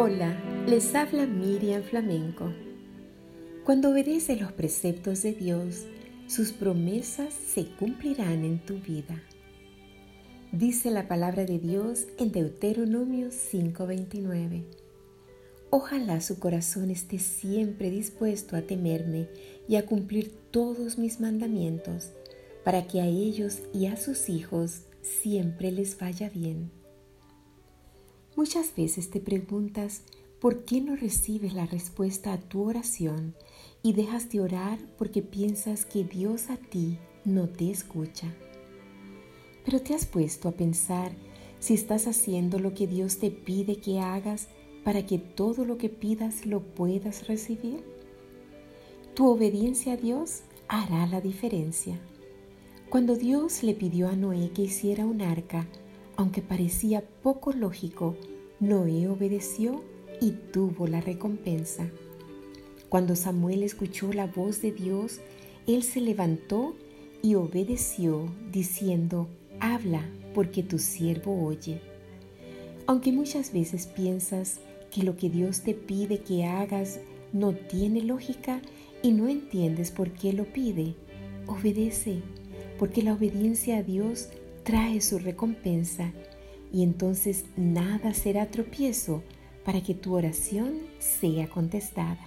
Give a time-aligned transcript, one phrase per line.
[0.00, 0.32] Hola,
[0.68, 2.52] les habla Miriam Flamenco.
[3.64, 5.86] Cuando obedeces los preceptos de Dios,
[6.28, 9.20] sus promesas se cumplirán en tu vida.
[10.52, 14.66] Dice la palabra de Dios en Deuteronomio 5:29.
[15.70, 19.26] Ojalá su corazón esté siempre dispuesto a temerme
[19.66, 22.12] y a cumplir todos mis mandamientos,
[22.62, 26.77] para que a ellos y a sus hijos siempre les vaya bien.
[28.38, 30.02] Muchas veces te preguntas
[30.38, 33.34] por qué no recibes la respuesta a tu oración
[33.82, 38.32] y dejas de orar porque piensas que Dios a ti no te escucha.
[39.64, 41.10] Pero te has puesto a pensar
[41.58, 44.46] si estás haciendo lo que Dios te pide que hagas
[44.84, 47.82] para que todo lo que pidas lo puedas recibir.
[49.14, 51.98] Tu obediencia a Dios hará la diferencia.
[52.88, 55.66] Cuando Dios le pidió a Noé que hiciera un arca,
[56.18, 58.16] aunque parecía poco lógico,
[58.58, 59.84] Noé obedeció
[60.20, 61.88] y tuvo la recompensa.
[62.88, 65.20] Cuando Samuel escuchó la voz de Dios,
[65.68, 66.74] él se levantó
[67.22, 69.28] y obedeció, diciendo,
[69.60, 71.80] Habla, porque tu siervo oye.
[72.88, 74.58] Aunque muchas veces piensas
[74.90, 76.98] que lo que Dios te pide que hagas
[77.32, 78.60] no tiene lógica
[79.04, 80.96] y no entiendes por qué lo pide,
[81.46, 82.22] obedece,
[82.76, 84.30] porque la obediencia a Dios
[84.68, 86.12] trae su recompensa
[86.70, 89.22] y entonces nada será tropiezo
[89.64, 92.20] para que tu oración sea contestada.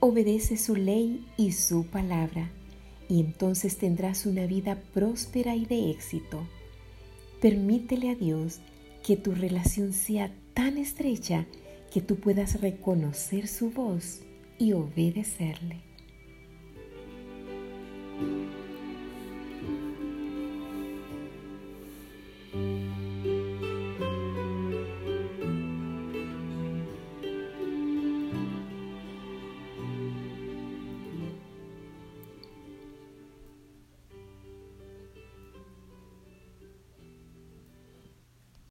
[0.00, 2.50] Obedece su ley y su palabra
[3.10, 6.48] y entonces tendrás una vida próspera y de éxito.
[7.42, 8.60] Permítele a Dios
[9.06, 11.44] que tu relación sea tan estrecha
[11.92, 14.20] que tú puedas reconocer su voz
[14.58, 15.82] y obedecerle.